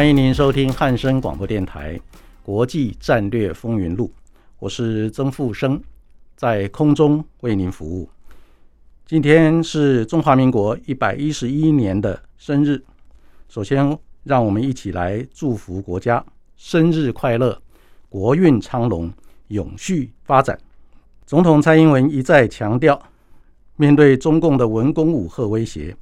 [0.00, 1.94] 欢迎您收听汉声广播电台
[2.42, 4.06] 《国际战略风云录》，
[4.58, 5.78] 我是曾富生，
[6.34, 8.08] 在空中为您服务。
[9.04, 12.82] 今天是中华民国一百一十一年的生日，
[13.50, 13.94] 首先
[14.24, 16.24] 让我们一起来祝福国家
[16.56, 17.60] 生日快乐，
[18.08, 19.12] 国运昌隆，
[19.48, 20.58] 永续发展。
[21.26, 22.98] 总统蔡英文一再强调，
[23.76, 25.94] 面对中共的文攻武吓威胁，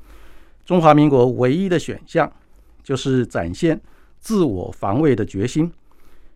[0.64, 2.32] 中华民国唯一的选项。
[2.80, 3.78] 就是展现
[4.20, 5.72] 自我防卫的决心，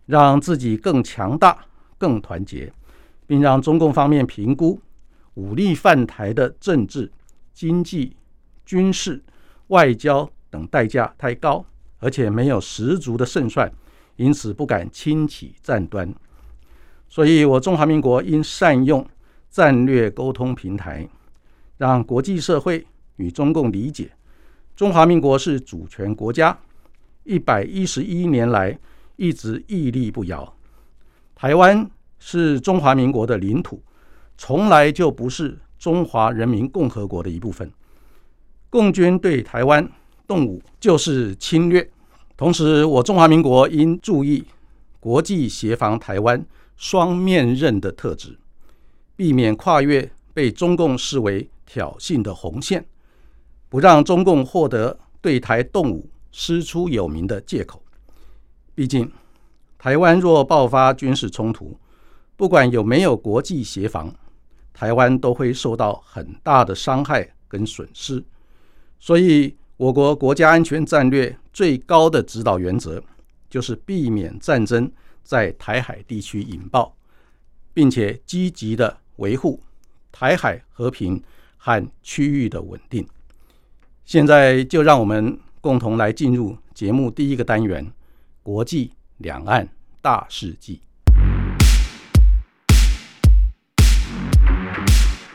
[0.06, 1.58] 让自己更强大、
[1.98, 2.72] 更团结，
[3.27, 4.80] 并让中共方面评估
[5.34, 7.11] 武力犯台的政治、
[7.52, 8.16] 经济、
[8.64, 9.22] 军事、
[9.69, 11.64] 外交等代价太高，
[11.98, 13.72] 而且没有十足的胜算，
[14.17, 16.12] 因此不敢轻启战端。
[17.08, 19.06] 所以，我中华民国应善用
[19.50, 21.06] 战略沟通平台，
[21.77, 22.86] 让国际社会
[23.17, 24.11] 与中共理解。
[24.74, 26.58] 中华民国是主权国家，
[27.25, 28.78] 一百一十一年来
[29.17, 30.55] 一直屹立不摇。
[31.34, 33.83] 台湾是中华民国的领土，
[34.37, 37.70] 从来就不是中华人民共和国的一部分。
[38.70, 39.87] 共军对台湾
[40.27, 41.89] 动武就是侵略。
[42.37, 44.45] 同时，我中华民国应注意
[44.98, 46.45] 国际协防台湾
[46.77, 48.39] 双面刃的特质，
[49.14, 52.85] 避免跨越被中共视为挑衅的红线。
[53.69, 57.81] 不让中共获得对台动武、师出有名的借口。
[58.75, 59.13] 毕竟，
[59.79, 61.79] 台湾若爆发军事冲突，
[62.37, 64.13] 不管有没有国际协防，
[64.73, 68.25] 台湾都会受到很大的伤害跟损失。
[68.98, 73.03] 所以，我国国家安全战略最高的指导原则，
[73.51, 74.91] 就是避免战争
[75.23, 76.97] 在台海地区引爆，
[77.75, 79.61] 并且积极的维护
[80.11, 81.23] 台海和平
[81.57, 83.07] 和区域的稳定。
[84.05, 87.92] 现在就让我们共同来进入节目第一个单元——
[88.42, 89.68] 国际两岸
[90.00, 90.83] 大事记。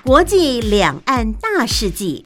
[0.04, 2.22] 国际两岸大事记，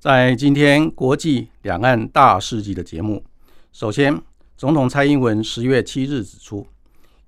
[0.00, 3.24] 在今天国际两岸大事记的节目，
[3.72, 4.20] 首先，
[4.56, 6.66] 总统蔡英文十月七日指出。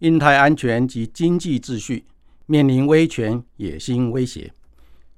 [0.04, 2.04] 印太安全及经济秩序
[2.44, 4.52] 面临威权野心威胁，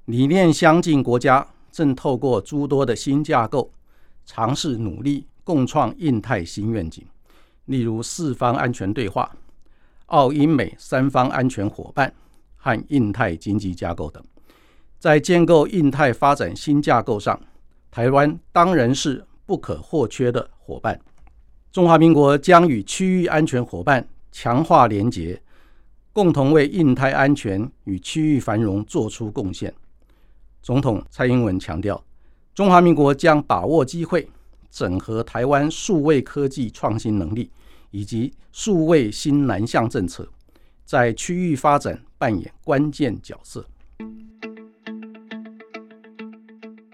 [0.05, 3.73] 理念相近国家正透过诸多的新架构，
[4.25, 7.05] 尝试努力共创印太新愿景，
[7.65, 9.29] 例如四方安全对话、
[10.07, 12.15] 澳英美三方安全伙伴
[12.55, 14.23] 和印太经济架构等。
[15.01, 17.41] 在建构印太发展新架构上，
[17.91, 21.01] 台湾当然是不可或缺的伙伴。
[21.73, 24.07] 中华民国将与区域安全伙伴。
[24.39, 25.41] 强化联结，
[26.13, 29.73] 共同为印太安全与区域繁荣做出贡献。
[30.61, 32.05] 总统蔡英文强调，
[32.55, 34.29] 中华民国将把握机会，
[34.71, 37.51] 整合台湾数位科技创新能力
[37.91, 40.29] 以及数位新南向政策，
[40.85, 43.65] 在区域发展扮演关键角色。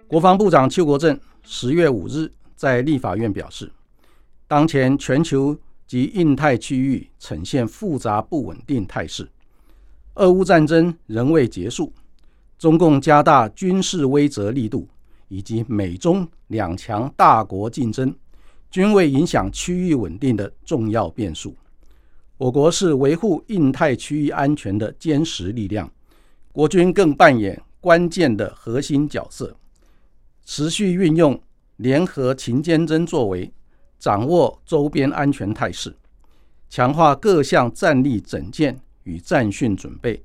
[0.07, 3.69] 国防部长邱国正十月五日在立法院表示，
[4.47, 5.59] 当前全球。
[5.87, 9.29] 及印太区域呈现复杂不稳定态势，
[10.15, 11.93] 俄乌战争仍未结束，
[12.59, 14.89] 中共加大军事威慑力度，
[15.29, 18.15] 以及美中两强大国竞争，
[18.71, 21.55] 均为影响区域稳定的重要变数。
[22.39, 25.91] 我国是维护印太区域安全的坚实力量，
[26.51, 29.57] 国军更扮演关键的核心角色，
[30.45, 31.41] 持续运用
[31.77, 33.53] 联合勤监侦作为。
[34.03, 35.95] 掌握周边安全态势，
[36.69, 40.25] 强化各项战力整建与战训准备，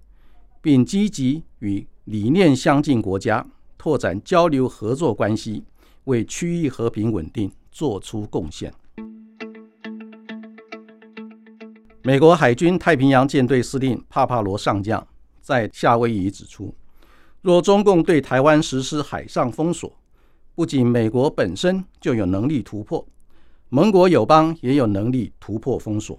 [0.64, 3.46] 并积极与理念相近国家
[3.78, 5.64] 拓展交流合作关系，
[6.06, 8.74] 为区域和平稳定作出贡献。
[12.02, 15.08] 美国海军太平洋舰队司令帕帕罗上将
[15.40, 16.74] 在夏威夷指出，
[17.44, 19.96] 若中共对台湾实施海上封锁，
[20.56, 23.08] 不仅美国本身就有能力突破，
[23.69, 26.18] 盟国友邦也有能力突破封锁。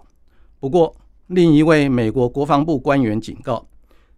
[0.60, 0.94] 不过，
[1.28, 3.66] 另一位美国国防部官员警告，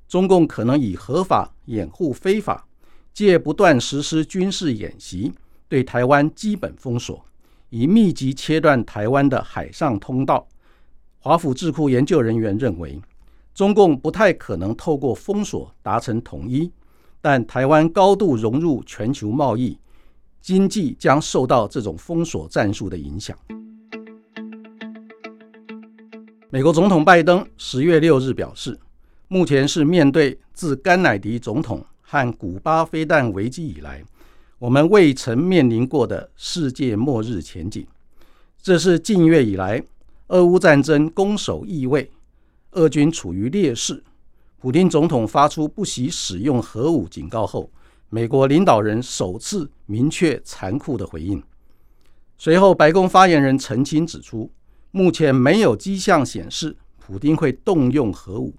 [0.08, 2.66] 中共可能以合法掩护非法，
[3.12, 5.32] 借不断实施军事演习，
[5.68, 7.24] 对台湾基本封锁，
[7.68, 10.48] 以密集切断台湾的海上通道。
[11.20, 13.00] 华府智库研究人员认为，
[13.54, 16.72] 中共不太可能透过封锁达成统一，
[17.20, 19.78] 但台湾高度融入全球贸易，
[20.40, 23.36] 经济将受到这种封锁战术的影响。
[26.48, 28.78] 美国总统拜登十月六日表示，
[29.28, 34.02] 目前是面对自甘乃迪总统和古巴飞弹危机以来，
[34.58, 37.86] 我们未曾面临过的世界末日前景。
[38.60, 39.82] 这是近月以来
[40.28, 42.10] 俄乌战争攻守易位，
[42.72, 44.02] 俄军处于劣势。
[44.58, 47.70] 普京总统发出不惜使用核武警告后，
[48.12, 51.40] 美国领导人首次明确残酷的回应。
[52.36, 54.50] 随后，白宫发言人澄清指出。
[54.92, 58.52] 目前没有迹象显示普京会动用核武，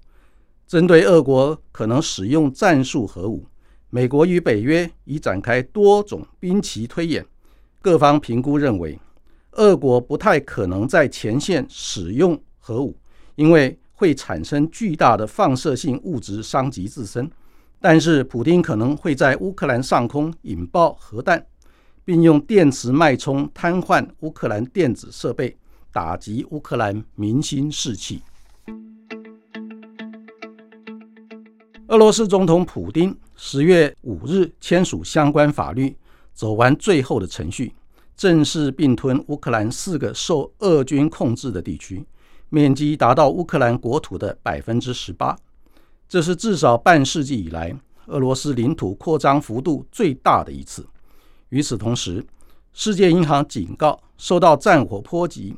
[0.65, 3.45] 针对俄国可能使用战术核武，
[3.89, 7.25] 美国与北约已展开多种兵棋推演。
[7.81, 8.97] 各方评估认为，
[9.57, 12.95] 俄国不太可能在前线使用核武，
[13.36, 17.30] 因为会产生巨大的放射性物质伤及自身。
[17.81, 21.44] 但是，普京可能会在乌克兰上空引爆核弹，
[22.06, 25.57] 并用电磁脉冲瘫痪乌克兰电子设备。
[25.94, 28.22] 打击乌克兰民心士气。
[31.88, 35.94] 俄罗斯总统普京十月五日签署相关法律，
[36.33, 37.74] 走完最后的程序，
[38.16, 42.06] 正式并吞乌克兰四个受俄军控制的地区，
[42.48, 45.38] 面积达到乌克兰国土的百分之十八。
[46.11, 47.73] 这是至少半世纪以来
[48.07, 50.85] 俄罗斯领土扩张幅度最大的一次。
[51.47, 52.21] 与此同时，
[52.73, 55.55] 世界银行警告，受到战火波及。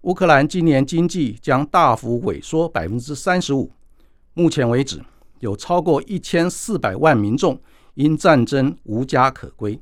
[0.00, 3.70] 乌克兰今年经济将大幅萎缩百分之三十五。
[4.32, 5.00] 目前为止，
[5.38, 7.56] 有超过一千四百万民众
[7.94, 9.78] 因战争无家可归。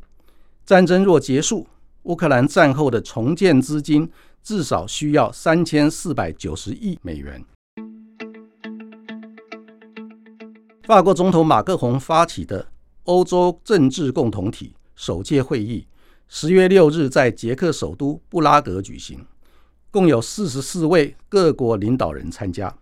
[0.67, 1.67] 战争若结束，
[2.03, 4.07] 乌克兰战后的重建资金
[4.43, 7.43] 至少需要三千四百九十亿美元。
[10.85, 12.67] 法国总统马克龙发起的
[13.05, 15.87] 欧洲政治共同体首届会议，
[16.27, 19.25] 十月六日在捷克首都布拉格举行。
[19.93, 22.75] 共有四十四位各国领导人参加，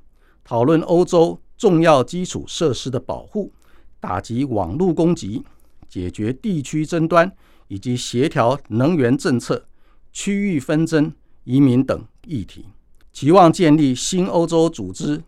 [0.43, 3.53] 讨论欧洲重要基础设施的保护、
[4.01, 5.45] 打击网络攻击、
[5.87, 7.31] 解决地区争端
[7.69, 9.67] 以及协调能源政策、
[10.11, 11.13] 区域纷争、
[11.45, 12.65] 移民等议题，
[13.13, 15.23] 期望建立新欧洲组织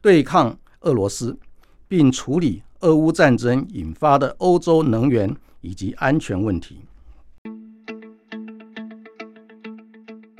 [0.00, 1.38] 对抗俄罗斯，
[1.88, 6.82] 并处理俄乌战争引发的欧洲能源以及安全问题。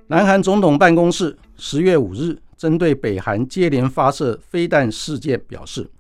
[0.07, 5.91] 南韩总统办公室十月五日针对北韩接连发射飞弹事件表示，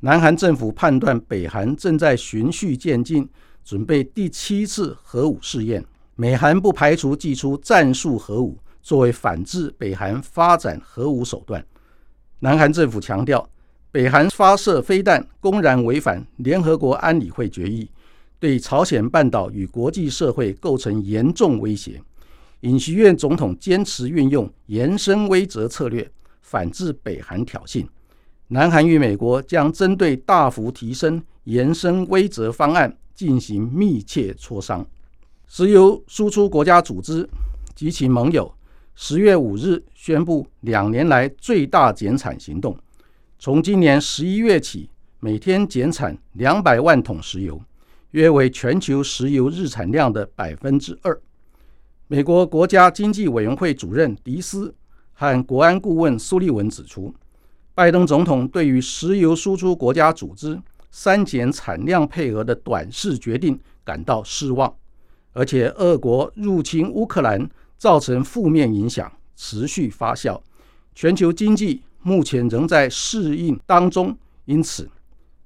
[0.00, 3.28] 南韩政府判断北韩正在循序渐进
[3.64, 5.84] 准备第七次核武试验，
[6.16, 11.64] 美韩不排除祭出战术核武作为反制北韩发展核武手段。
[12.40, 13.48] 南韩政府强调，
[13.92, 17.86] 北韩发射飞弹公然违反联合国安理会决议，
[18.38, 22.00] 对朝鲜半岛与国际社会构成严重威胁。
[22.60, 27.86] 尹锡悦总统坚持运用延伸威慑策略，反制北韩挑衅。
[28.48, 34.86] 南韩与美国将针对大幅提升延伸威慑方案进行密切磋商。
[35.46, 37.28] 石油输出国家组织
[37.74, 38.50] 及其盟友
[38.94, 42.74] 十月五日宣布两年来最大减产行动，
[43.44, 47.60] 从今年十一月起，每天减产两百万桶石油，
[48.12, 51.20] 约为全球石油日产量的百分之二。
[52.06, 54.72] 美国国家经济委员会主任迪斯
[55.12, 57.12] 和国安顾问苏利文指出，
[57.74, 60.56] 拜登总统对于石油输出国家组织
[60.92, 64.72] 删减产量配额的短视决定感到失望，
[65.32, 70.40] 而且俄国入侵乌克兰造成负面影响持续发酵，
[70.94, 74.90] 全球经济目前仍在适应当中，因此，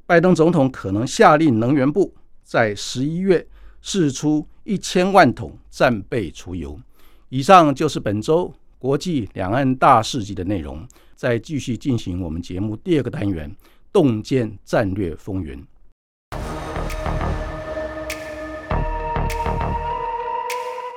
[0.06, 3.46] 拜登总统可能下令能源部在十一月
[3.80, 4.46] 释出。
[4.68, 6.76] 一千万桶战备储油。
[7.28, 10.84] 以上就是本周国际两岸大事记的内容。
[11.14, 13.54] 再继续进行我们节目第二个单元——
[13.92, 15.64] 洞见战略风云。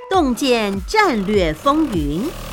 [0.10, 2.49] 洞见战略风云。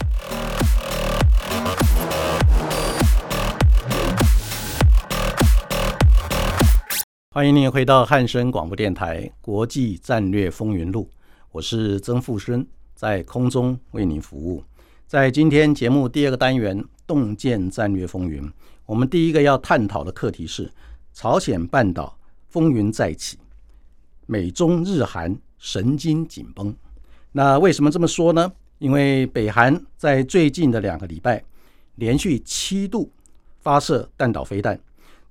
[7.37, 11.07] 欢迎您回到汉声广播电台《国际战略风云录》，
[11.53, 14.65] 我是曾富生，在空中为您服务。
[15.07, 18.51] 在今天节目第二个单元“洞见战略风云”，
[18.87, 20.73] 我们第一个要探讨的课题是
[21.13, 23.37] 朝鲜半岛风云再起，
[24.25, 26.75] 美中日韩神经紧绷。
[27.33, 28.51] 那为什么这么说呢？
[28.79, 31.45] 因为北韩在最近的两个礼拜
[31.97, 33.13] 连续七度
[33.61, 34.81] 发射弹道飞弹。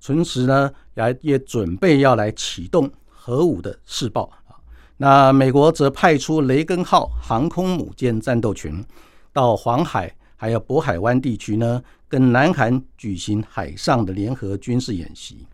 [0.04, 4.54] 同时呢，也也准备要来启动核武的试爆啊。
[4.98, 8.84] 那美国则派出雷根号航空母舰战斗群
[9.32, 15.44] 到黄海还有渤海湾地区呢，跟南韩举行海上的联合军事演习。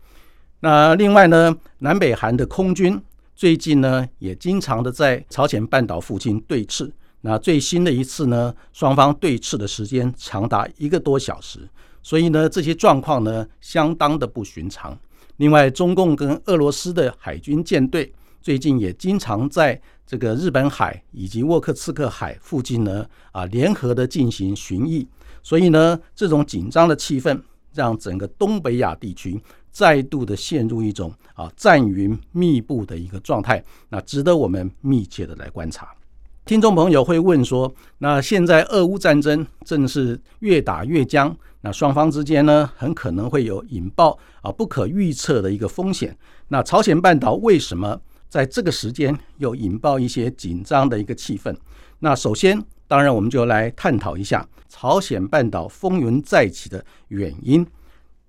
[0.59, 3.01] 那另外呢，南北韩的空军
[3.35, 6.91] 最近呢，也经常的在朝鲜半岛附近对峙。
[7.21, 11.67] 那最新的一次呢，双方对峙的时间长达一个多小时。
[12.03, 14.95] 所以呢，这些状况呢，相当的不寻常。
[15.37, 25.07] 另外，中共跟俄罗斯的海军舰队最近也经常在这个日本海以及沃克茨克海附近呢，啊，联合的进行巡弋。
[25.41, 27.41] 所以呢，这种紧张的气氛
[27.73, 29.41] 让整个东北亚地区
[29.71, 33.63] 再度的陷入一种啊战云密布的一个状态。
[33.89, 35.87] 那值得我们密切的来观察。
[36.45, 41.33] 听众朋友会问说，那现在俄乌战争正是越打越僵。
[41.61, 46.17] 那双方之间呢，很可能会有引爆啊不可预测的一个风险。
[46.49, 51.55] 那朝鲜半岛为什么在这个时间又引爆一些紧张的一个气氛？
[51.99, 57.65] 那首先，当然我们就来探讨一下朝鲜半岛风云再起的原因。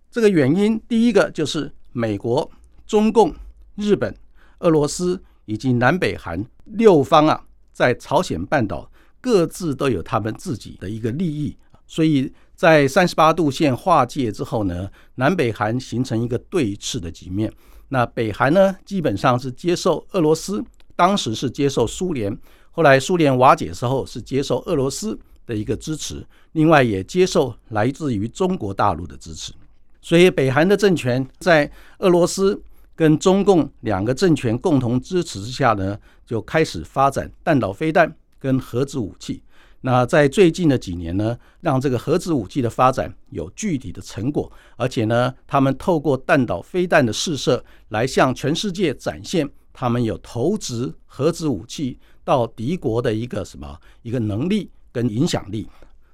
[0.09, 2.49] 这个原因，第一个就是美国、
[2.87, 3.35] 中共、
[3.75, 4.15] 日本、
[4.61, 7.43] 俄罗斯以及南北韩六方啊，
[7.75, 8.91] 在朝鲜半岛
[9.21, 11.55] 各自都有他们自己的一个利益，
[11.87, 12.33] 所以。
[12.57, 17.53] 在三十八度线划界之后呢，南北韩形成一个对峙的局面。
[17.89, 20.63] 那北韩呢，基本上是接受俄罗斯，
[20.95, 22.39] 当时是接受苏联，
[22.71, 29.53] 后来苏联瓦解之后是接受俄罗斯的一个支持，另外也接受来自于中国大陆的支持。
[30.01, 32.63] 所以北韩的政权在俄罗斯
[32.97, 39.43] 跟中共两个政权共同支持之下呢，就开始发展弹道飞弹跟核子武器。
[39.81, 55.69] 那在最近的几年呢，让这个核子武器的发展有具体的成果，而且呢，他们透过弹道飞弹的试射来向全世界展现他们有投掷核子武器到敌国的一个什么一个能力跟影响力。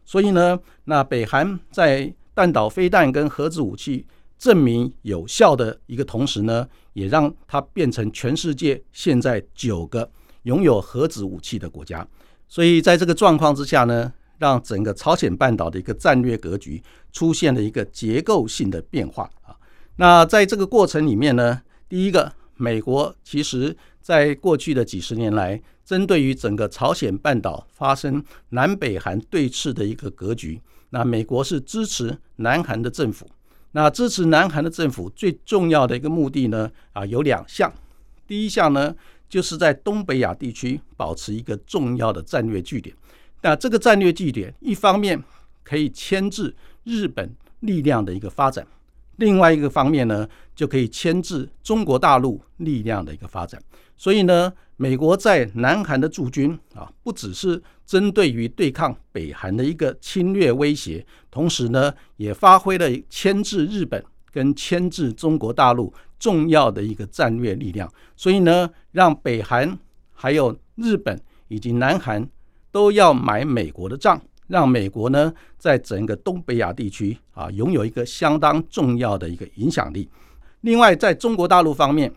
[0.05, 4.05] 所以呢，那北韩在弹道飞弹跟核子武器
[4.41, 10.11] 证明有效的一个同时呢，也让它变成全世界现在九个
[10.45, 12.09] 拥有核子武器的国家。
[12.49, 16.83] 所以在这个状况之下呢，让整个朝鲜半岛的一个战略格局
[17.13, 19.55] 出现了一个结构性的变化啊。
[19.97, 33.29] 那在这个过程里面呢，第一个，美国其实在过去的几十年来，针对于整个朝鲜半岛发生南北韩对峙的一个格局，那美国是支持南韩的政府。
[33.73, 37.73] 那支持南韩的政府最重要的一个目的呢，啊，有两项。
[38.27, 38.95] 第一项呢。
[39.31, 42.93] 就是在东北亚地区保持一个重要的战略据点。
[43.43, 45.23] 那这个战略据点，一方面
[45.63, 48.67] 可以牵制日本力量的一个发展，
[49.19, 53.63] 另外一个方面呢，就可以牵制中国大陆力量的一个发展。
[53.97, 65.93] 所以呢，美国在南韩的驻军啊，不只是针对于对抗北韩的一个侵略威胁，同时呢，也发挥了牵制日本跟牵制中国大陆。
[66.21, 69.77] 重要的一个战略力量，所以呢，让北韩、
[70.13, 71.19] 还有日本
[71.49, 72.29] 以及南韩
[72.71, 80.09] 都要买美国的账，让美国呢在整个东北亚地区啊拥有一个相当重要的一个影响力。
[80.61, 82.13] 另外，在中国大陆方面，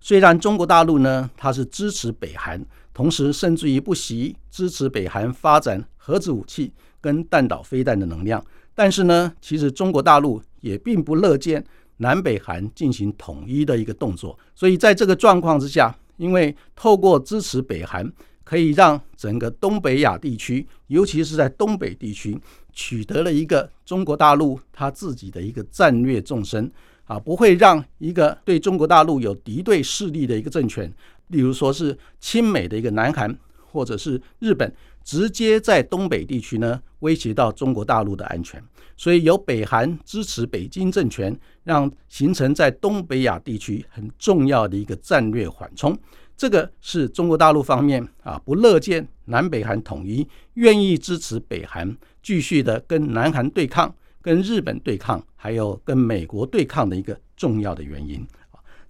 [0.00, 2.60] 虽然中国大陆呢它是支持北韩，
[2.96, 8.42] 同时甚至于不惜支持北韩发展核子武器跟弹道飞弹的能量，
[8.74, 11.62] 但是呢，其实中国大陆也并不乐见。
[11.98, 18.10] 南北韩进行统一的一个动作，所以在这个状况之下，因为透过支持北韩，
[18.44, 22.38] 可以让整个东北亚地区，尤其是在东北地区，
[22.72, 26.70] 取得了一个中国大陆它自己的一个战略纵深
[27.04, 30.92] 啊，不会让一个对中国大陆有敌对势力的一个政权，
[31.28, 33.36] 例如说是亲美的一个南韩
[33.70, 34.72] 或者是日本。
[35.06, 38.60] 直接在东北地区呢威胁到中国大陆的安全，
[38.96, 45.96] 所以由北韩支持北京政权，让形成在东北亚地区很重要的一个战略缓冲。
[46.36, 58.26] 这个是中国大陆方面啊不乐见南北韩统一，愿意支持北韩继续的跟南韩对抗、跟日本对抗，还有跟美国对抗的一个重要的原因。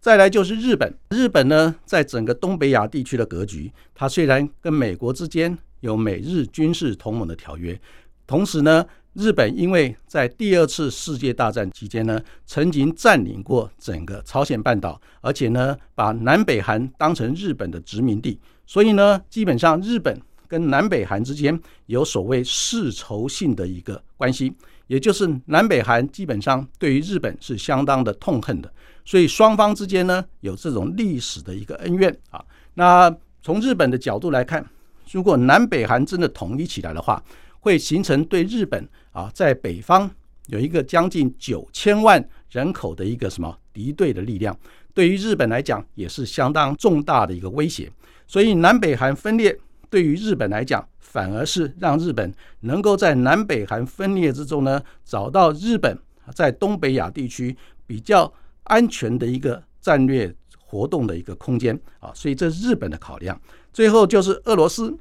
[0.00, 7.78] 再来就是日本，日本呢，在整个东北亚地区的格局，它虽然跟美国之间有美日军事同盟的条约，
[8.26, 24.54] 同时呢，日本因为在第二次世界大战期间呢，曾经占领过整个朝鲜半岛，而且呢，把南北韩当成日本的殖民地，所以呢，基本上日本跟南北韩之间有所谓世仇性的一个关系。
[24.86, 28.72] 也就是南北韩基本上对于日本是相当的痛恨的，
[29.04, 32.44] 所以双方之间呢有这种历史的一个恩怨啊。
[32.74, 34.64] 那从日本的角度来看，
[35.10, 37.22] 如果南北韩真的统一起来的话，
[37.60, 40.10] 会形成对日本啊在北方
[40.46, 44.56] 有一个将近九千万人口的一个什么敌对的力量，
[44.94, 47.90] 对于日本来讲也是相当重大的一个威胁。
[48.26, 49.58] 所以南北韩分裂
[49.90, 50.86] 对于日本来讲。
[51.16, 52.30] 反而是让日本
[52.60, 55.98] 能够在南北韩分裂之中呢，找到日本
[56.34, 57.56] 在东北亚地区
[57.86, 58.30] 比较
[58.64, 60.30] 安全的一个战略
[60.62, 63.40] 活动的一个空间啊，所以这是日本的考量。
[63.72, 64.94] 最后就是俄罗斯，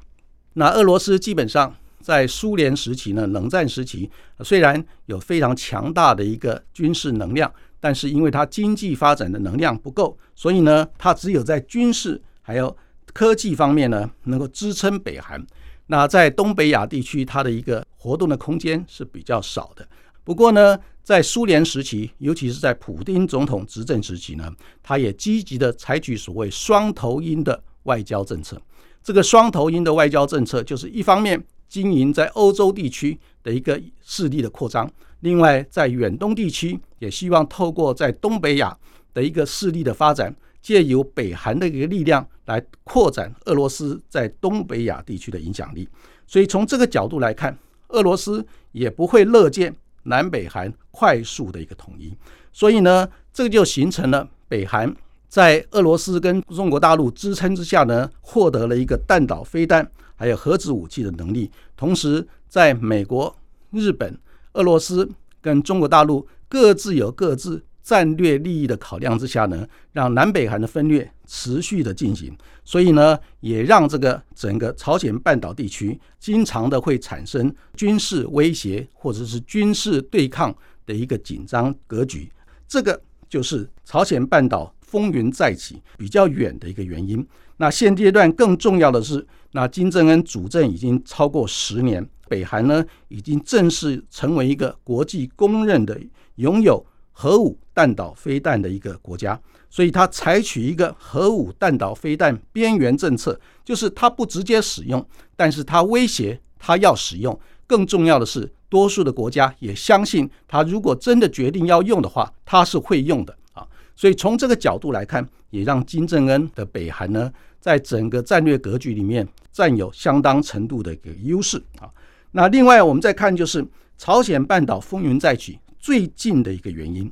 [0.53, 12.73] 那俄罗斯基本上在苏联时期呢，冷战时期虽然有非常强大的一个军事能量，但是因为它经济发展的能量不够，所以呢，它只有在军事还有
[13.11, 15.45] 科技方面呢，能够支撑北韩。
[15.87, 19.87] 那在东北亚地区，它的一个活动的空间是比较少的。
[20.23, 24.51] 不过呢，在苏联时期，尤其是在普丁总统执政时期呢，
[24.81, 28.59] 他也积极的采取所谓双头鹰的外交政策。
[29.03, 31.39] 这个双头鹰的外交政策，就是一方面
[31.69, 38.75] 经营在欧洲地区的一个势力的扩张，另外在远东地区也希望透过在东北亚
[39.13, 40.35] 的一个势力的发展。
[40.65, 45.87] 借由北韩的一个力量来扩展俄罗斯在东北亚地区的影响力，
[46.25, 47.55] 所以从这个角度来看，
[47.89, 52.11] 俄罗斯也不会乐见南北韩快速的一个统一。
[52.51, 54.91] 所以呢，这个就形成了北韩
[55.29, 61.51] 在俄罗斯跟中国大陆支撑之下呢，获得了一个弹道飞弹还有核子武器的能力。
[61.77, 63.37] 同时，在美国、
[63.69, 64.17] 日本、
[64.53, 65.07] 俄罗斯
[65.39, 67.63] 跟中国大陆各自有各自。
[67.85, 80.53] 战略利益的考量之下呢，让南北韩的分裂持续的进行，所以呢，也让这个整个朝鲜半岛地区经常的会产生军事威胁或者是军事对抗
[80.87, 82.27] 的一个紧张格局。
[82.67, 87.23] 这个就是朝鲜半岛风云再起比较远的一个原因。
[87.57, 95.95] 那现阶段更重要的是，那金正恩主政已经超过十年，北韩呢已经正式成为一个国际公认的
[96.37, 96.83] 拥有。
[97.17, 107.39] 核武弹道飞弹的一个国家，所以它采取一个核武弹道飞弹边缘政策，就是它不直接使用，但是它威胁它要使用。
[107.65, 113.65] 更重要的是，多数的国家也相信，它如果真的决定要用的话，它是会用的啊。
[113.95, 121.89] 所以从这个角度来看，也让金正恩的北韩呢，在整个战略格局里面占有相当程度的一个优势啊。
[122.31, 123.65] 那另外我们再看，就是
[123.97, 125.57] 朝鲜半岛风云再起。
[125.85, 127.11] 最近的一个原因，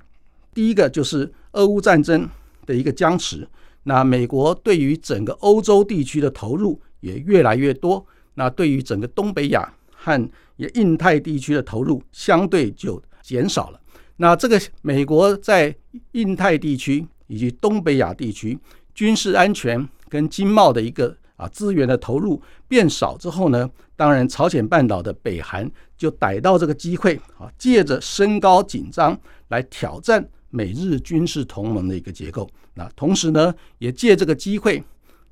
[0.51, 2.27] 第一个就是俄乌战争
[2.65, 3.47] 的一个僵持。
[3.83, 10.27] 那美国对于整个欧洲地区的投入也越来越多，那对于整个东北亚和
[10.73, 13.79] 印太地区的投入相对就减少了。
[14.15, 15.75] 那这个美国在
[16.13, 18.57] 印太地区以及东北亚地区
[18.95, 21.15] 军事安全跟经贸的一个。
[21.35, 25.69] 啊，资源的投入变少之后呢，当然朝鲜半岛的北韩
[26.03, 32.45] 就逮到这个机会啊，借着升高紧张来挑战美日军事同盟的一个结构。
[32.73, 34.83] 那同时呢，也借这个机会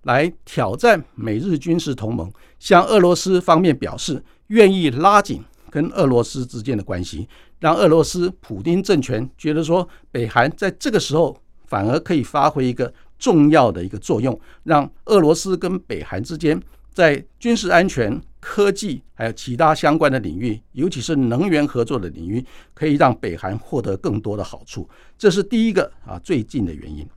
[0.03, 7.27] 来挑战美日军事同盟，向俄罗斯方面表示愿意拉紧跟俄罗斯之间的关系，
[7.59, 12.93] 让俄罗斯普京政权觉得说，北韩在这个时候反而可以发挥一个。
[13.21, 16.59] 重要的一个作用，让俄罗斯跟北韩之间
[16.91, 24.89] 在军事安全、科技还有其他相关的领域，尤其是能源合作的领域，可以让北韩获得更多的好处。
[25.17, 27.07] 这是第一个啊最近的原因。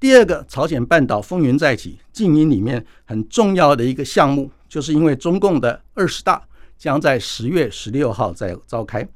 [0.00, 6.42] 第二个，朝鲜半岛风云再起，静音里面很重要的一个项目，就是因为中共的二十大
[6.76, 9.06] 将在十月十六号在召开。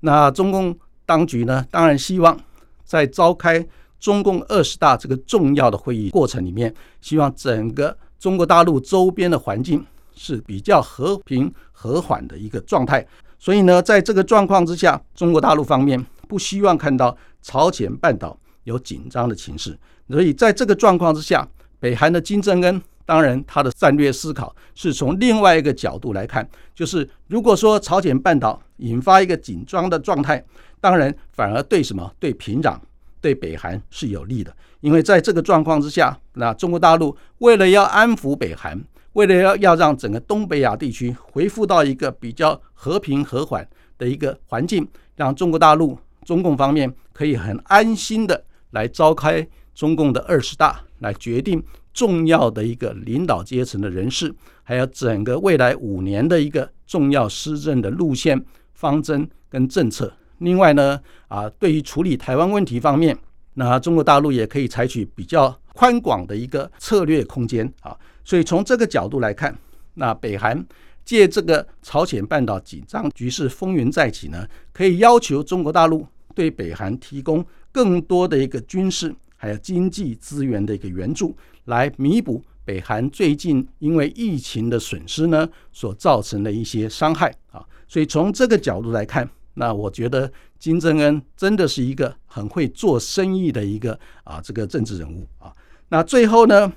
[0.00, 2.38] 那中共当局呢，当然希望
[2.84, 3.66] 在召开。
[4.00, 9.82] 中共二十大这个重要的会议过程里面，希望整个中国大陆周边的环境
[10.14, 13.06] 是比较和平和缓的一个状态。
[13.38, 19.78] 所以呢，在这个状况之下，中国大陆方面不希望看到朝鲜半岛有紧张的情势。
[20.08, 21.46] 所以在这个状况之下，
[21.78, 30.42] 北韩的金正恩当然他的战略思考是从另外一个角度来看，就是如果说朝鲜半岛引发一个紧张的状态，
[30.80, 32.78] 当然反而对什么对平壤。
[33.20, 38.78] 对北韩是有利的，因为在这个状况之下，那中国大陆为了要安抚北韩，
[39.14, 60.12] 为了要要让整个东北亚地区恢复到一个比较和平和缓的一个环境，让中国大陆中共方面可以很安心的来召开中共的二十大，来决定重要的一个领导阶层的人事，还有整个未来五年的一个重要施政的路线方针跟政策。
[60.38, 63.16] 另外呢，啊，对于处理台湾问题方面，
[63.54, 67.96] 那中国大陆也可以采取比较宽广的一个策略空间啊。
[68.24, 69.56] 所以从这个角度来看，
[69.94, 70.66] 那北韩
[71.04, 87.64] 借这个朝鲜半岛紧张局势风云再起呢，可以要求中国大陆对北韩提供更多的一个军事还有经济资源的一个援助，来弥补北韩最近因为疫情的损失呢所造成的一些伤害啊。
[87.86, 89.28] 所以从这个角度来看。
[89.56, 95.52] 那我觉得金正恩真的是一个很会做生意的一个啊，这个政治人物啊。
[95.90, 96.72] 那最后呢，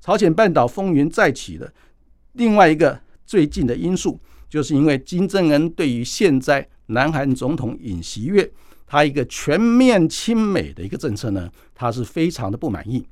[0.00, 1.72] 朝鲜半岛风云再起的
[2.32, 8.50] 另外一个最近的因素，就是因为金正恩对于现在南韩总统尹锡悦
[8.86, 13.06] 他一个全面亲美的一个政策呢，他是非常的不满意。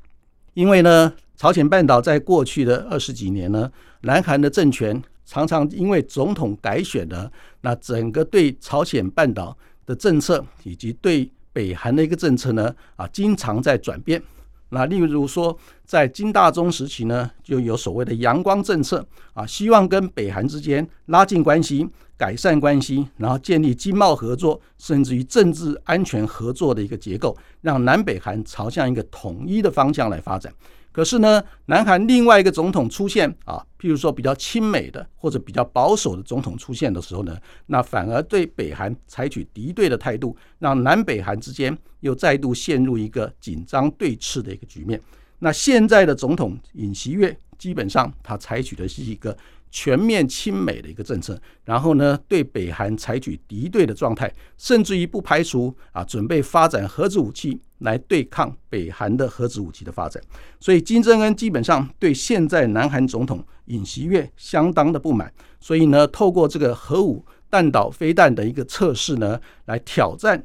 [0.55, 3.71] 因为呢，朝鲜半岛在过去的二十几年呢，
[4.01, 5.03] 南韩的政权。
[5.31, 14.23] 常常因为总统改选呢，那整个对朝鲜半岛的政策以及对北韩的一个政策呢，啊，经常在转变。
[14.71, 30.53] 那例如说，在金大中时期呢，就有所谓的阳光政策啊，希望跟北韩之间拉近关系、改善关系，然后建立经贸合作，甚至于政治安全合作的一个结构，让南北韩朝向一个统一的方向来发展。
[30.99, 45.01] 可是呢，南韩另外一个总统出现啊，譬如说比较亲美的或者比较保守的总统出现的时候呢，那反而对北韩采取敌对的态度，让南北韩之间又再度陷入一个紧张对峙的一个局面。
[45.39, 49.39] 那现在的总统尹锡悦基本上他采取的是一个。
[49.71, 60.23] 全面亲美的一个政策，然后呢，对北韩采取敌对的状态，甚至于不排除啊，准备发展核子武器来对抗北韩的核子武器的发展。
[60.59, 70.45] 所以金正恩基本上对现在南韩总统尹锡悦相当的不满，所以呢，透过这个核武弹道飞弹的一个测试呢，来挑战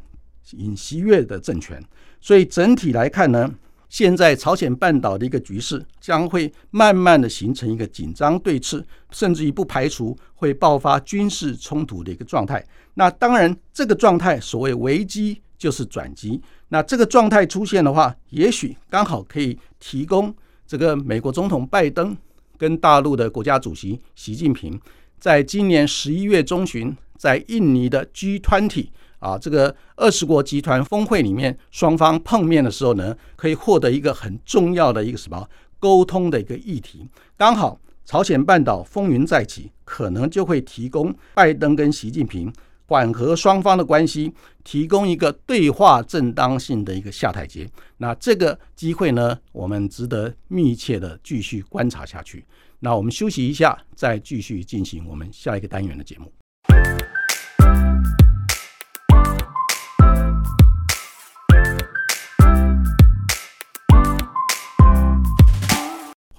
[0.51, 1.81] 尹锡悦的政权。
[2.19, 3.53] 所以整体来看呢。
[3.93, 12.65] 现在朝鲜半岛的一个局势将会慢慢的形成一个紧张对峙，甚至于不排除会爆发军事冲突的一个状态。
[12.95, 16.41] 那当然，这个状态所谓危机就是转机。
[16.69, 20.33] 那这个状态出现的话，也许刚好可以提供
[20.65, 22.17] 这个美国总统拜登
[22.57, 24.81] 跟大陆的国家主席习近平，
[25.19, 28.87] 在今年十一月中旬在印尼的 G20。
[29.23, 35.47] 啊，这个二十国集团峰会里面，双方碰面的时候呢，可以获得一个很重要的一个什么
[35.79, 37.07] 沟通的一个议题。
[37.37, 42.51] 刚好朝鲜半岛风云再起，可能就会提供拜登跟习近平
[42.85, 44.33] 缓和双方的关系，
[44.65, 47.65] 提供一个对话正当性的一个下台阶。
[47.99, 52.43] 那这个机会呢，我们值得密切的继续观察下去。
[52.81, 56.29] 那我们休息一下，再继续进行我们下一个单元的节目。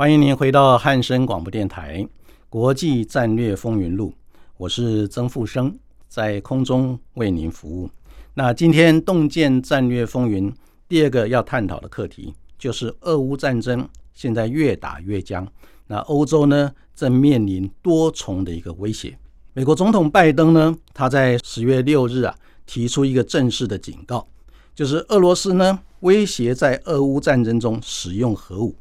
[0.04, 2.00] 欢迎您回到汉声广播电台
[2.50, 4.10] 《国际战略风云录》，
[4.58, 5.74] 我是曾富生，
[6.08, 7.88] 在空中为您服务。
[8.34, 10.54] 那今天洞见战略风云
[10.86, 15.48] 第二个要探讨的课题，就是俄乌战争现在越打越僵。
[15.86, 19.16] 那欧洲呢，正面临多重的一个威胁。
[19.54, 22.36] 美国总统拜登呢，他在十月六日啊，
[22.66, 24.28] 提出一个正式的警告，
[24.74, 28.76] 就是俄罗斯呢，威胁在俄乌战争中使用核武。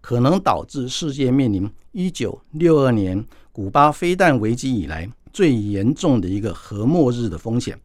[0.00, 7.78] 可能导致世界面临一九六二年古巴飞弹危机以来最严重的一个核末日的风险。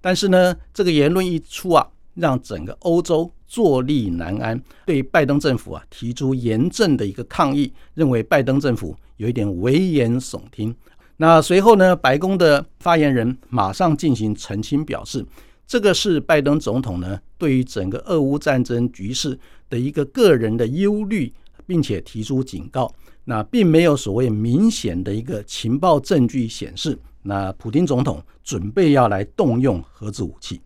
[0.00, 10.74] 但是呢，这个言论一出啊，让整个欧洲坐立难安，对拜登政府啊提出严正的一个抗议，认为拜登政府有一点危言耸听。
[11.18, 15.24] 那随后呢，白宫的发言人马上进行澄清，表示
[15.66, 21.30] 这个是拜登总统呢对于整个俄乌战争局势的一个个人的忧虑。
[21.70, 30.60] 并且提出警告，那并没有所谓明显的一个情报证据显示，那普京总统准备要来动用核子武器。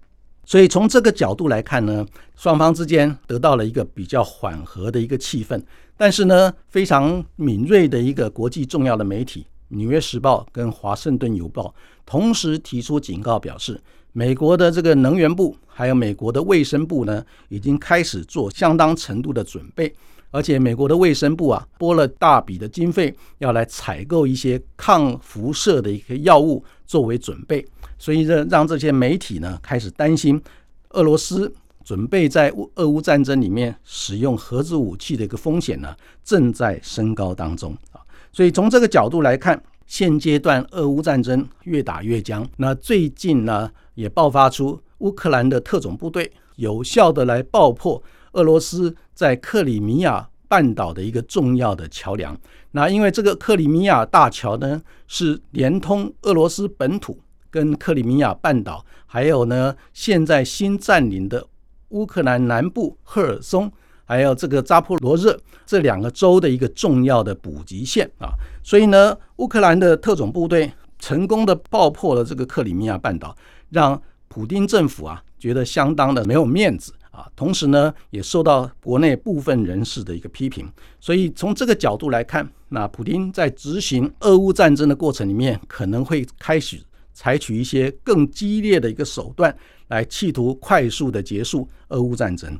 [0.47, 5.63] 所以从这个角度来看呢，双方之间得到了一个比较缓和的一个气氛。
[5.95, 9.43] 但是呢，非常敏锐的一个国际重要的媒体
[9.77, 11.67] 《纽约时报》跟《华盛顿邮报》
[12.07, 13.79] 同时提出警告，表示
[14.13, 19.95] 美国的这个能源部还有美国的卫生部呢，已经开始做相当程度的准备，
[20.35, 27.65] 而且美国的卫生部啊，拨了大笔的经费要来采购一些抗辐射的一个药物作为准备，
[27.97, 30.43] 所以这让这些媒体呢开始担心
[30.91, 31.53] 俄罗斯。
[31.85, 35.95] 准备在乌俄乌战争里面使用核子武器的一个风险呢，
[36.25, 38.01] 正在升高当中啊。
[38.33, 42.49] 所以从这个角度来看，现阶段俄乌战争越打越僵。
[42.57, 48.03] 那最近呢，也爆发出乌克兰的特种部队有效的来爆破
[48.35, 52.39] 俄罗斯在克里米亚半岛的一个重要的桥梁。
[52.71, 57.19] 那因为这个克里米亚大桥呢，是连通俄罗斯本土
[57.51, 61.47] 跟克里米亚半岛，还有呢现在新占领的。
[61.91, 63.71] 乌克兰南部赫尔松，
[64.05, 73.37] 还有这个扎波罗热这两个州的一个重要的补给线啊，所以呢，乌克兰的特种部队成功的爆破了这个克里米亚半岛，
[73.71, 80.69] 让普丁政府啊觉得相当的没有面子啊，同时呢，也受到国内部分人士的一个批评。
[80.99, 86.81] 所以从这个角度来看，那普丁在执行俄乌战争的过程里面，可能会开始
[87.13, 89.57] 采取一些更激烈的一个手段。
[89.89, 92.59] 来企图快速的结束俄乌战争，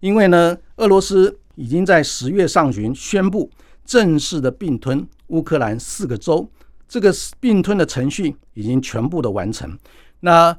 [0.00, 3.48] 因为呢，俄罗斯已经在十月上旬宣布
[3.84, 6.50] 正式的并吞乌克兰四个州，
[6.88, 9.78] 这个并吞的程序已经全部的完成。
[10.18, 10.54] 那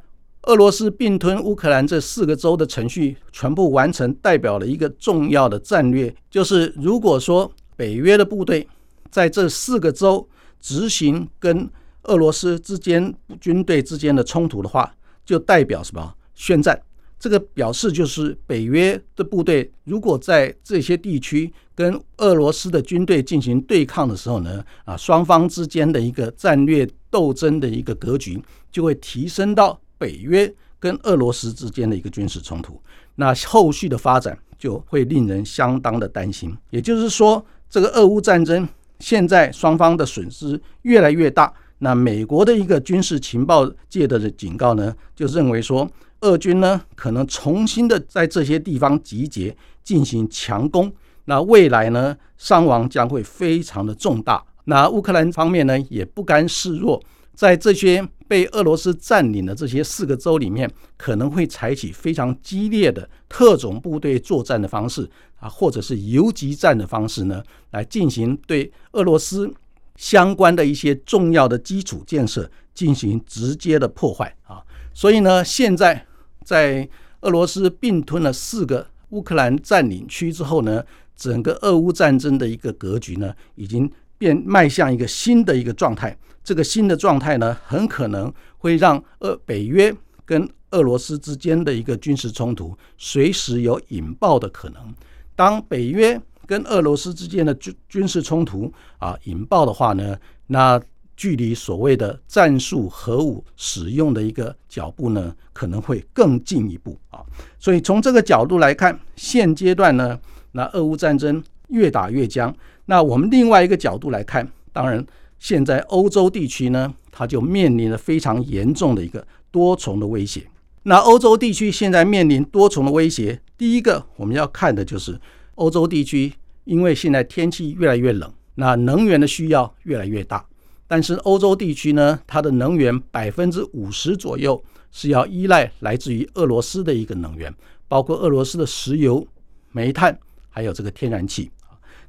[0.45, 8.67] 俄罗斯并吞乌克兰这四个州的程序全部完成，代表了一个重要的战略，就是如果说北约的部队
[9.09, 10.27] 在这四个州
[10.59, 11.69] 执行跟
[12.03, 14.93] 俄罗斯之间军队之间的冲突的话。
[15.25, 16.79] 就代表什么宣战？
[17.17, 28.39] 这个表示就是北约的部队如果在这些地区跟俄罗斯的军队进行对抗的时候呢，啊，双方之间的一个战略斗争的一个格局
[28.71, 32.81] 就会提升到北约跟俄罗斯之间的一个军事冲突。
[33.15, 36.55] 那后续的发展就会令人相当的担心。
[36.69, 38.67] 也就是说，这个俄乌战争
[38.99, 41.53] 现在双方的损失越来越大。
[41.79, 45.89] 那美国的一个军事情报界的警告呢，就认为说，
[46.21, 50.91] 俄军呢可能重新的在这些地方集结进行强攻，
[51.25, 54.43] 那未来呢伤亡将会非常的重大。
[54.63, 57.01] 那乌克兰方面呢也不甘示弱，
[57.35, 69.53] 在这些被俄罗斯占领的这些四个州里面，可能会采取非常激烈的特种部队作战的方式啊，或者是游击战的方式呢，来进行对俄罗斯。
[69.97, 74.61] 相关的一些重要的基础建设进行直接的破坏啊，
[74.93, 76.05] 所以呢，现在
[76.43, 76.85] 在
[77.21, 80.83] 俄罗斯并吞了四个乌克兰占领区之后呢，
[81.15, 86.17] 整个俄乌战争的一个格局呢，已经变迈向一个新的一个状态。
[86.43, 89.91] 这个新的状态呢，很可能会让俄北约
[90.25, 94.93] 跟俄罗斯之间的一个军事冲突随时有引爆的可能。
[95.35, 100.15] 当北约跟俄罗斯之间的军军事冲突啊引爆的话呢，
[100.47, 100.79] 那
[101.17, 107.25] 距离所谓的战术核武使用的一个脚步呢，可能会更进一步啊。
[107.57, 110.19] 所以从这个角度来看，现阶段呢，
[110.51, 112.55] 那俄乌战争越打越僵。
[112.85, 115.05] 那我们另外一个角度来看，当然
[115.39, 120.45] 现在欧洲地区呢，它就面临了非常严重的一个多重的威胁。
[120.83, 125.19] 那欧洲地区现在面临多重的威胁，第一个我们要看的就是。
[125.55, 126.33] 欧洲地区
[126.65, 130.45] 因为现在天气越来越冷，那能源的需要越来越大。
[130.85, 137.53] 但是欧洲地区呢，它的能源百分之五十左右是要依赖来自于俄罗斯的一个能源，
[137.87, 139.25] 包括俄罗斯的石油、
[139.71, 140.19] 煤炭，
[140.49, 141.49] 还有这个天然气。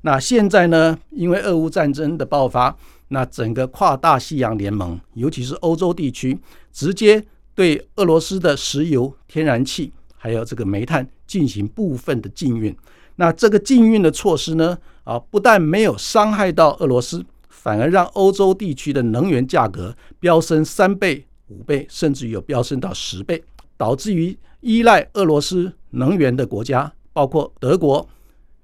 [0.06, 2.76] 那现在呢，因为俄乌战争的爆发，
[3.08, 6.38] 那整个跨大西洋联盟，尤其是欧洲地区，
[6.72, 7.24] 直接
[7.56, 12.72] 对俄罗斯的石油、天然气还有这个煤炭进行部分的禁运。
[13.16, 14.78] 那这个禁运的措施呢？
[15.02, 23.42] 啊，不但没有伤害到俄罗斯，反而让欧洲地区的能源价格飙升三倍、五倍，甚至有飙升到十倍，
[23.76, 28.08] 导致于依赖俄罗斯能源的国家，包括德国、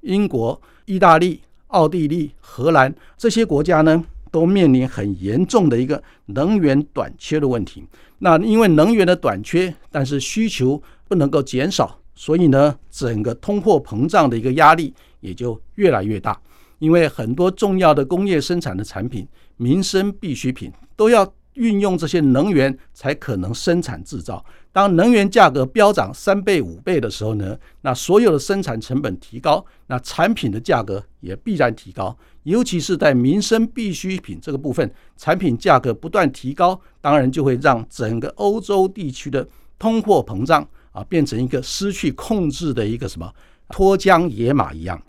[0.03, 7.85] 英国、意大利、奥地利、荷兰这些国家呢，都面临很严重的一个能源短缺的问题。
[8.19, 11.99] 那因为能源的短缺，但是需求不能够减少。
[12.15, 16.39] 所以呢，整个通货膨胀的一个压力也就越来越大，
[16.79, 24.45] 因为很多重要的工业生产的产品、民生必需品都要运用这些能源才可能生产制造。
[24.73, 32.17] 当能源价格飙涨三倍、五倍的时候呢，那所有的生产成本提高，那产品的价格也必然提高。
[32.45, 39.47] 尤其是在民生必需品这个部分，产品价格不断提高，当然就会让整个欧洲地区的
[39.79, 43.31] 通货膨胀啊变成一个失去控制的一个什么
[43.69, 45.01] 脱缰野马一样。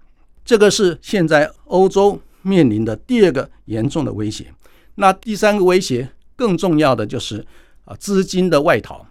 [0.44, 4.54] 这个是现在欧洲面临的第二个严重的威胁。
[4.96, 7.44] 那第三个威胁更重要的就是
[7.86, 9.06] 啊资金的外逃。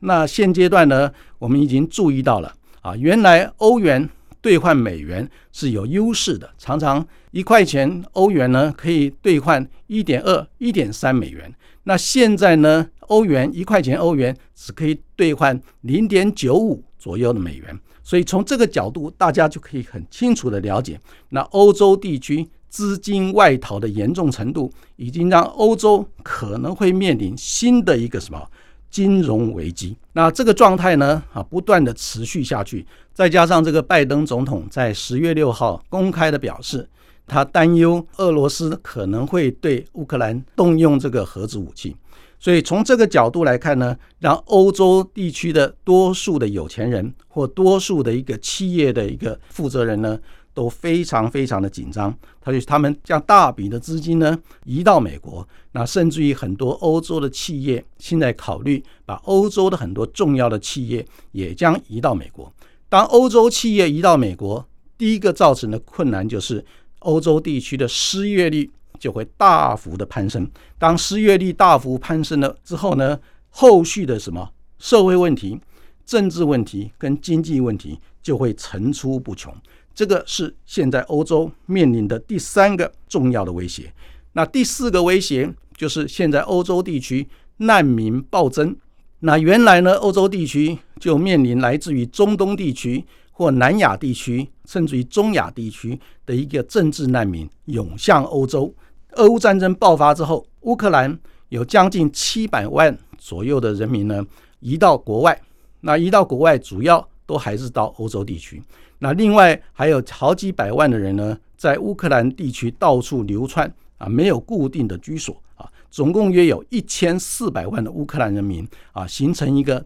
[0.00, 4.08] 那现阶段呢，我们已经注意到了啊，原来欧元
[4.40, 11.52] 兑换美元是有优势的，常常一块钱欧元呢可以兑换一点二、一点三美元。
[11.84, 17.78] 那现在呢，欧元一块钱欧元只可以兑换零点九五左右的美元。
[18.04, 20.98] 所以从这个角度，大家就可以很清楚的了解，
[21.30, 28.50] 那欧洲地区资金外逃的严重程度，已经让欧洲可能会面临新的一个什么
[28.90, 29.96] 金融危机。
[30.12, 36.88] 那这个状态呢，啊，不断的持续下去，再加上这个拜登总统在十月六号公开的表示，
[37.26, 41.94] 他担忧俄罗斯可能会对乌克兰动用这个核子武器。
[42.40, 50.16] 所以从这个角度来看呢，让欧洲地区的多数的有钱人或多数的一个企业的一个负责人呢，
[50.58, 52.12] 都非常非常的紧张。
[52.40, 62.52] 他就他们将大笔的资金呢移到美国，那甚至于很多欧洲的企业现在考虑把欧洲的很多重要的企业也将移到美国。
[62.88, 64.66] 当欧洲企业移到美国，
[64.96, 66.64] 第一个造成的困难就是
[67.00, 68.68] 欧洲地区的失业率。
[68.98, 70.50] 就会大幅的攀升。
[70.76, 73.16] 当失业率大幅攀升了之后呢，
[73.48, 75.56] 后续的什么社会问题、
[76.04, 79.54] 政治问题跟经济问题就会层出不穷。
[79.98, 83.92] 这个是现在欧洲面临的第三个重要的威胁。
[84.34, 88.76] 那第四个威胁就是现在欧洲地区难民暴增。
[89.18, 93.04] 那原来呢，欧洲地区就面临来自于中东地区。
[93.32, 98.74] 或南亚地区，甚至于中亚地区的一个政治难民涌向欧洲。
[99.12, 101.16] 俄乌战争爆发之后，乌克兰
[101.48, 104.26] 有将近七百万左右的人民呢
[104.58, 105.40] 移到国外。
[105.82, 108.60] 那移到国外，主要都还是到欧洲地区。
[109.00, 115.70] 那另外还有好几百万的人呢，在乌克兰地区到处流窜啊，没有固定的居所啊。
[115.90, 119.84] 总共约有一千四百万的乌克兰人民啊，形成一个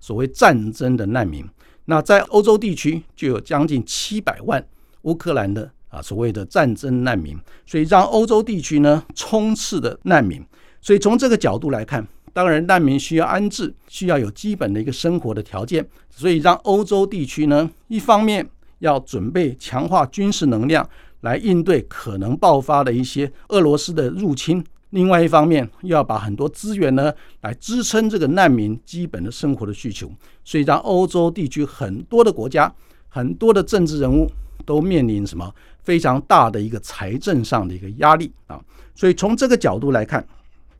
[0.00, 1.44] 所谓战争的难民。
[1.84, 4.66] 那在欧洲地区就有将近七百万
[5.02, 10.42] 乌克兰的啊所谓的战争难民，所以让欧洲地区呢充斥的难民。
[10.80, 15.86] 所以从这个角度来看，当然难民需要安置，需要有基本的一个生活的条件。
[16.10, 18.48] 所以让欧洲地区呢，一方面
[18.84, 20.86] 要准备强化军事能量
[21.22, 24.62] 来应对可能爆发的一些俄罗斯的入侵。
[24.90, 30.08] 另外一方面，又要把很多资源呢来支撑这个难民基本的生活的需求，
[30.44, 32.72] 所以让欧洲地区很多的国家、
[33.08, 34.30] 很多的政治人物
[34.64, 38.60] 都面临什么非常大的一个财政上的一个压力啊。
[38.94, 40.24] 所以从这个角度来看，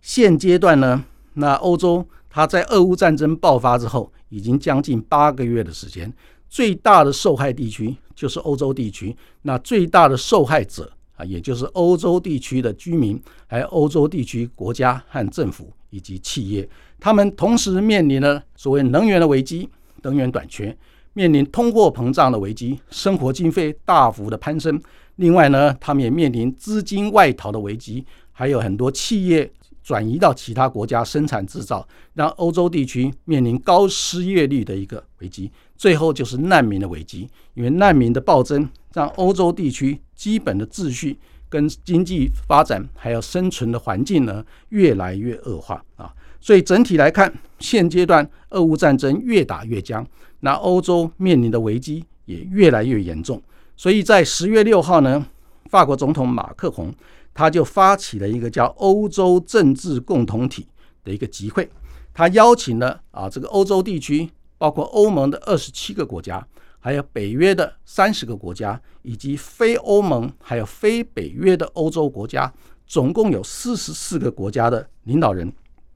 [0.00, 6.12] 现阶段呢，那欧洲它在俄乌战争爆发之后，已经将近八个月的时间，
[6.54, 10.88] 最大的受害地区就是欧洲地区，那最大的受害者。
[11.16, 16.68] 啊，也就是欧洲地区的居民，还有欧洲地区国家和政府以及企业，
[17.00, 19.68] 他们同时面临了所谓能源的危机，
[20.02, 20.76] 能源短缺，
[21.12, 24.80] 面临通货膨胀的危机，生活经费大幅的攀升。
[25.16, 29.48] 另外呢，他们也面临资金外逃的危机，还有很多企业
[29.84, 35.48] 转移到其他国家生产制造，让欧洲地区面临高失业率的一个危机。
[35.76, 40.00] 最后就是难民的危机，因为难民的暴增，让欧洲地区。
[40.14, 41.18] 基本的秩序
[41.48, 46.14] 跟经济发展还有生存的环境呢，越来越恶化啊。
[46.40, 50.06] 所以整体来看，现阶段俄乌战争越打越僵，
[50.40, 53.42] 那欧洲面临的危机也越来越严重。
[53.76, 55.26] 所以在十月六号呢，
[55.68, 56.94] 法国总统马克龙
[57.34, 60.66] 他就发起了一个叫欧洲政治共同体
[61.02, 61.68] 的一个集会，
[62.14, 66.46] 他邀请了啊这个欧洲地区，包括欧盟的二十七个国家。
[66.78, 72.52] 还有北约的三十个国家，以及非欧盟还有非北约的欧洲国家，
[72.86, 75.50] 总共有四十四个国家的领导人，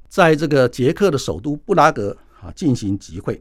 [0.09, 3.39] 在这个捷克的首都布拉格啊进行集会。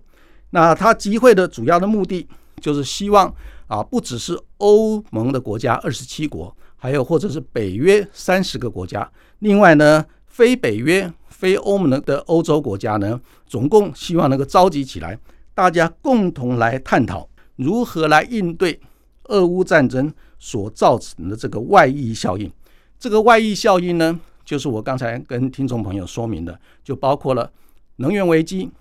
[0.49, 2.27] 那他集会的主要的目的，
[2.59, 3.33] 就是希望
[3.67, 6.53] 啊，不只是欧盟的国家二十七国，
[6.87, 15.19] 还有或者是北约三十个国家，另外呢，非北约、非欧盟的欧洲国家呢，总共希望能够召集起来，
[15.53, 17.27] 大家共同来探讨。
[17.57, 18.79] 如何来应对
[19.25, 22.49] 俄乌战争所造成的这个外溢效应？
[22.97, 27.51] 这个外溢效应呢，就是我刚才跟听众朋友说明的，就包括了
[27.97, 28.71] 能源危机、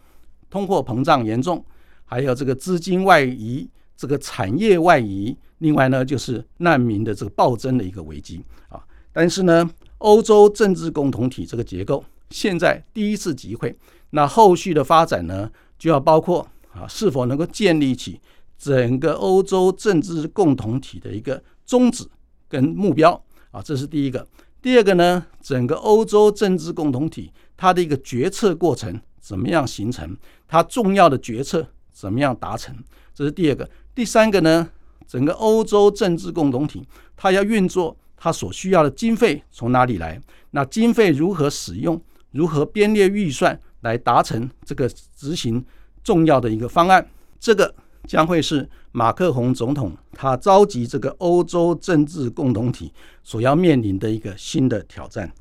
[0.49, 1.65] 通货膨胀严重，
[2.05, 8.85] 还有这个资金外移、这个产业外移，另外呢就是难民的这个暴增的一个危机啊。
[9.13, 9.69] 但是呢，
[9.99, 13.75] 欧洲政治共同体这个结构现在第一次集会，
[14.11, 18.21] 那后续的发展呢，就要包括啊，是否能够建立起
[18.59, 22.07] 整个欧洲政治共同体的一个宗旨
[22.49, 23.13] 跟目标
[23.51, 24.27] 啊，这是第一个。
[24.61, 30.17] 第二个呢，整个欧洲政治共同体它的一个决策过程怎么样形成？
[30.47, 32.77] 它重要的决策怎么样达成？
[33.15, 33.69] 这是第二个。
[33.97, 34.69] 第三个呢，
[35.09, 36.87] 整个欧洲政治共同体
[37.17, 40.21] 它要运作，它所需要的经费从哪里来？
[40.51, 41.99] 那经费如何使用？
[42.33, 45.65] 如何编列预算来达成这个执行
[46.05, 47.09] 重要的一个方案？
[47.41, 47.75] 这个
[48.07, 52.93] 将会是马克宏总统他召集这个欧洲政治共同体
[53.25, 55.33] 所要面临的一个新的挑战。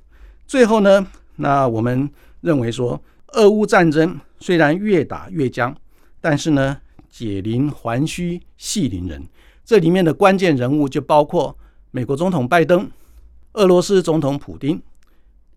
[0.47, 3.03] 最后呢，那我们认为说，
[3.33, 5.75] 俄乌战争虽然越打越僵，
[6.21, 6.77] 但是呢，
[7.15, 9.25] 解铃还须系铃人。
[9.63, 11.57] 这里面的关键人物就包括
[11.91, 12.91] 美国总统拜登、
[13.53, 14.81] 俄罗斯总统普京。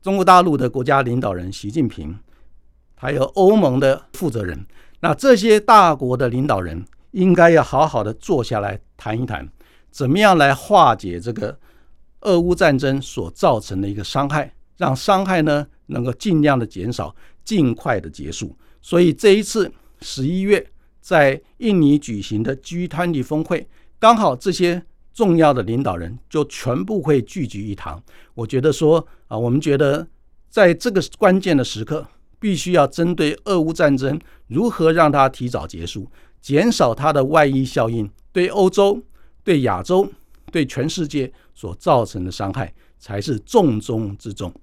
[0.00, 2.16] 中国大陆的国家领导人习近平，
[2.94, 4.64] 还有欧盟的负责人，
[5.00, 9.48] 那这些大国的领导人应该要好好的坐下来谈一谈，
[9.90, 11.58] 怎么样来化解这个
[12.20, 17.12] 俄乌战争所造成的一个伤害，让伤害呢能够尽量的减少，
[17.44, 18.56] 尽快的结束。
[18.80, 20.64] 所以这一次十一月
[21.08, 23.66] 在印尼举行的 G20 峰会，
[23.98, 24.84] 刚好这些。
[25.14, 28.00] 重要的领导人就全部会聚集一堂。
[28.34, 30.06] 我觉得说啊，我们觉得
[30.48, 32.06] 在这个关键的时刻，
[32.38, 36.08] 必须要针对俄乌战争如何让它提早结束，
[36.40, 39.02] 减少它的外溢效应对欧洲、
[39.42, 40.08] 对亚洲、
[40.52, 44.54] 对全世界所造成的伤害，才是重中之重。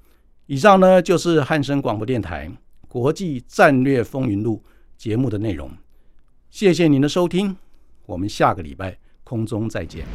[0.46, 2.50] 以上呢就是汉声广播电台
[2.88, 4.64] 国际战略风云录
[4.96, 5.70] 节目的内容。
[6.56, 7.54] 谢谢您的收听，
[8.06, 10.06] 我们下个礼拜空中再见。